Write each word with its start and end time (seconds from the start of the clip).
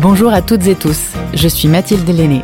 Bonjour 0.00 0.32
à 0.32 0.42
toutes 0.42 0.68
et 0.68 0.76
tous, 0.76 1.14
je 1.34 1.48
suis 1.48 1.66
Mathilde 1.66 2.08
Lenné. 2.08 2.40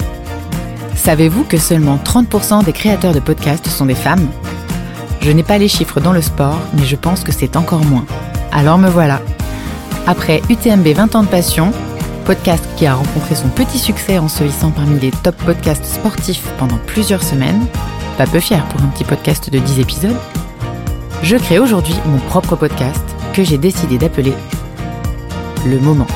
Savez-vous 0.97 1.45
que 1.45 1.57
seulement 1.57 2.01
30% 2.05 2.65
des 2.65 2.73
créateurs 2.73 3.15
de 3.15 3.21
podcasts 3.21 3.69
sont 3.69 3.87
des 3.87 3.95
femmes? 3.95 4.29
Je 5.21 5.31
n'ai 5.31 5.45
pas 5.45 5.57
les 5.57 5.69
chiffres 5.69 6.01
dans 6.01 6.13
le 6.13 6.21
sport, 6.21 6.59
mais 6.77 6.85
je 6.85 6.97
pense 6.97 7.23
que 7.23 7.31
c'est 7.31 7.57
encore 7.57 7.85
moins. 7.85 8.07
Alors 8.51 8.77
me 8.77 8.89
voilà. 8.89 9.21
Après 10.09 10.43
UTMB 10.51 10.85
20 10.89 11.15
ans 11.15 11.23
de 11.23 11.29
passion, 11.29 11.73
podcast 12.25 12.65
qui 12.77 12.87
a 12.87 12.97
rencontré 12.97 13.37
son 13.37 13.49
petit 13.51 13.79
succès 13.79 14.19
en 14.19 14.27
se 14.27 14.43
hissant 14.43 14.73
parmi 14.73 14.99
les 14.99 15.13
top 15.13 15.37
podcasts 15.37 15.85
sportifs 15.85 16.49
pendant 16.59 16.79
plusieurs 16.89 17.23
semaines, 17.23 17.67
pas 18.19 18.27
peu 18.27 18.41
fier 18.41 18.67
pour 18.67 18.83
un 18.83 18.89
petit 18.89 19.05
podcast 19.05 19.49
de 19.49 19.61
10 19.61 19.79
épisodes, 19.79 20.17
je 21.23 21.37
crée 21.37 21.61
aujourd'hui 21.61 21.95
mon 22.07 22.19
propre 22.19 22.57
podcast 22.57 23.05
que 23.33 23.45
j'ai 23.45 23.59
décidé 23.59 23.97
d'appeler 23.97 24.35
Le 25.65 25.79
Moment. 25.79 26.09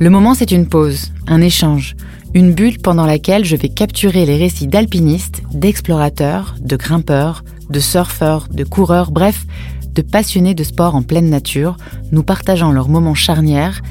Le 0.00 0.10
moment, 0.10 0.34
c'est 0.34 0.50
une 0.50 0.66
pause, 0.66 1.12
un 1.28 1.40
échange, 1.40 1.94
une 2.34 2.52
bulle 2.52 2.78
pendant 2.78 3.06
laquelle 3.06 3.44
je 3.44 3.54
vais 3.54 3.68
capturer 3.68 4.26
les 4.26 4.36
récits 4.36 4.66
d'alpinistes, 4.66 5.42
d'explorateurs, 5.52 6.56
de 6.60 6.74
grimpeurs, 6.74 7.44
de 7.70 7.78
surfeurs, 7.78 8.48
de 8.50 8.64
coureurs, 8.64 9.12
bref, 9.12 9.46
de 9.94 10.02
passionnés 10.02 10.54
de 10.54 10.64
sport 10.64 10.96
en 10.96 11.02
pleine 11.02 11.30
nature, 11.30 11.76
nous 12.10 12.24
partageant 12.24 12.72
leurs 12.72 12.88
moments 12.88 13.14
charnières, 13.14 13.82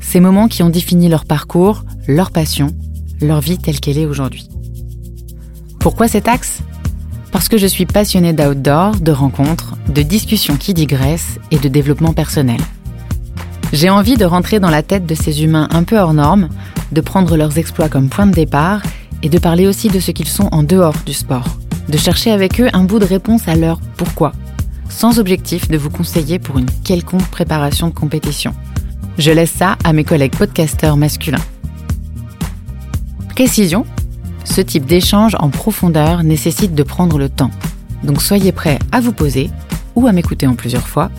ces 0.00 0.20
moments 0.20 0.46
qui 0.46 0.62
ont 0.62 0.70
défini 0.70 1.08
leur 1.08 1.24
parcours, 1.24 1.84
leur 2.06 2.30
passion, 2.30 2.68
leur 3.20 3.40
vie 3.40 3.58
telle 3.58 3.80
qu'elle 3.80 3.98
est 3.98 4.06
aujourd'hui. 4.06 4.48
Pourquoi 5.80 6.06
cet 6.06 6.28
axe? 6.28 6.60
Parce 7.32 7.48
que 7.48 7.58
je 7.58 7.66
suis 7.66 7.86
passionnée 7.86 8.32
d'outdoor, 8.32 8.96
de 9.00 9.12
rencontres, 9.12 9.76
de 9.88 10.02
discussions 10.02 10.56
qui 10.56 10.74
digressent 10.74 11.38
et 11.50 11.58
de 11.58 11.68
développement 11.68 12.12
personnel. 12.12 12.60
J'ai 13.72 13.88
envie 13.88 14.16
de 14.16 14.24
rentrer 14.24 14.58
dans 14.58 14.70
la 14.70 14.82
tête 14.82 15.06
de 15.06 15.14
ces 15.14 15.44
humains 15.44 15.68
un 15.70 15.84
peu 15.84 15.96
hors 15.96 16.12
normes, 16.12 16.48
de 16.90 17.00
prendre 17.00 17.36
leurs 17.36 17.56
exploits 17.56 17.88
comme 17.88 18.08
point 18.08 18.26
de 18.26 18.32
départ 18.32 18.82
et 19.22 19.28
de 19.28 19.38
parler 19.38 19.68
aussi 19.68 19.88
de 19.88 20.00
ce 20.00 20.10
qu'ils 20.10 20.28
sont 20.28 20.48
en 20.50 20.64
dehors 20.64 20.96
du 21.06 21.12
sport. 21.12 21.44
De 21.88 21.96
chercher 21.96 22.32
avec 22.32 22.60
eux 22.60 22.68
un 22.72 22.82
bout 22.82 22.98
de 22.98 23.04
réponse 23.04 23.46
à 23.46 23.54
leur 23.54 23.80
pourquoi, 23.96 24.32
sans 24.88 25.20
objectif 25.20 25.68
de 25.68 25.78
vous 25.78 25.90
conseiller 25.90 26.40
pour 26.40 26.58
une 26.58 26.70
quelconque 26.84 27.28
préparation 27.28 27.88
de 27.88 27.94
compétition. 27.94 28.54
Je 29.18 29.30
laisse 29.30 29.52
ça 29.52 29.76
à 29.84 29.92
mes 29.92 30.04
collègues 30.04 30.36
podcasteurs 30.36 30.96
masculins. 30.96 31.38
Précision, 33.34 33.86
ce 34.44 34.60
type 34.60 34.84
d'échange 34.84 35.36
en 35.38 35.48
profondeur 35.48 36.24
nécessite 36.24 36.74
de 36.74 36.82
prendre 36.82 37.18
le 37.18 37.28
temps. 37.28 37.50
Donc 38.02 38.20
soyez 38.20 38.50
prêts 38.50 38.80
à 38.90 39.00
vous 39.00 39.12
poser 39.12 39.48
ou 39.94 40.08
à 40.08 40.12
m'écouter 40.12 40.48
en 40.48 40.54
plusieurs 40.54 40.88
fois 40.88 41.10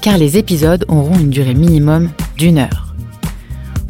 car 0.00 0.18
les 0.18 0.36
épisodes 0.38 0.84
auront 0.88 1.18
une 1.18 1.30
durée 1.30 1.54
minimum 1.54 2.10
d'une 2.36 2.58
heure. 2.58 2.94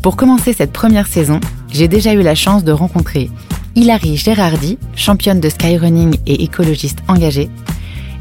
Pour 0.02 0.16
commencer 0.16 0.52
cette 0.52 0.72
première 0.72 1.06
saison, 1.06 1.40
j'ai 1.70 1.88
déjà 1.88 2.14
eu 2.14 2.22
la 2.22 2.34
chance 2.34 2.64
de 2.64 2.72
rencontrer 2.72 3.30
Hilary 3.74 4.16
Gérardi, 4.16 4.78
championne 4.96 5.40
de 5.40 5.48
skyrunning 5.48 6.16
et 6.26 6.42
écologiste 6.42 6.98
engagée, 7.08 7.48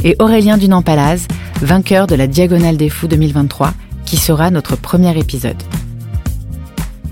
et 0.03 0.15
Aurélien 0.19 0.57
Dunampalaz, 0.57 1.27
vainqueur 1.61 2.07
de 2.07 2.15
la 2.15 2.27
Diagonale 2.27 2.77
des 2.77 2.89
Fous 2.89 3.07
2023, 3.07 3.73
qui 4.05 4.17
sera 4.17 4.51
notre 4.51 4.75
premier 4.75 5.17
épisode. 5.17 5.61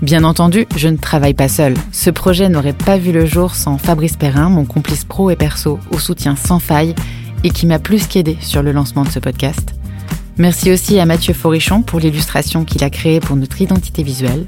Bien 0.00 0.22
entendu, 0.22 0.66
je 0.76 0.88
ne 0.88 0.96
travaille 0.96 1.34
pas 1.34 1.48
seul. 1.48 1.74
Ce 1.90 2.08
projet 2.08 2.48
n'aurait 2.48 2.72
pas 2.72 2.98
vu 2.98 3.10
le 3.10 3.26
jour 3.26 3.56
sans 3.56 3.78
Fabrice 3.78 4.16
Perrin, 4.16 4.48
mon 4.48 4.64
complice 4.64 5.04
pro 5.04 5.30
et 5.30 5.36
perso, 5.36 5.80
au 5.90 5.98
soutien 5.98 6.36
sans 6.36 6.60
faille 6.60 6.94
et 7.42 7.50
qui 7.50 7.66
m'a 7.66 7.80
plus 7.80 8.06
qu'aidé 8.06 8.36
sur 8.40 8.62
le 8.62 8.72
lancement 8.72 9.02
de 9.02 9.10
ce 9.10 9.18
podcast. 9.18 9.74
Merci 10.38 10.70
aussi 10.70 11.00
à 11.00 11.04
Mathieu 11.04 11.34
Forichon 11.34 11.82
pour 11.82 11.98
l'illustration 11.98 12.64
qu'il 12.64 12.84
a 12.84 12.90
créée 12.90 13.18
pour 13.18 13.34
notre 13.34 13.60
identité 13.60 14.04
visuelle, 14.04 14.46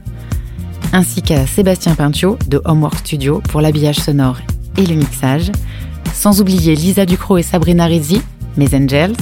ainsi 0.93 1.21
qu'à 1.21 1.49
Sébastien 1.49 1.97
Pintio 1.97 2.39
de 2.47 2.63
Homework 2.65 2.99
Studio 2.99 3.43
pour 3.49 3.61
l'habillage 3.61 3.97
sonore 3.97 4.39
et 4.79 4.87
le 4.87 4.95
mixage, 4.95 5.51
sans 6.15 6.41
oublier 6.41 6.77
Lisa 6.77 7.07
Ducrot 7.07 7.39
et 7.39 7.43
Sabrina 7.43 7.87
Rizzi, 7.87 8.23
mes 8.57 8.73
angels, 8.73 9.17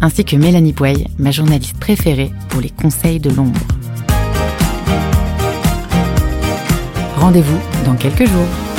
ainsi 0.00 0.24
que 0.24 0.34
Mélanie 0.34 0.72
Pouey, 0.72 1.06
ma 1.16 1.30
journaliste 1.30 1.78
préférée 1.78 2.32
pour 2.48 2.60
les 2.60 2.70
conseils 2.70 3.20
de 3.20 3.30
l'ombre. 3.30 3.60
Rendez-vous 7.18 7.60
dans 7.84 7.94
quelques 7.94 8.26
jours. 8.26 8.69